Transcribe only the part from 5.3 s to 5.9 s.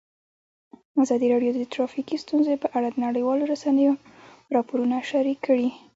کړي.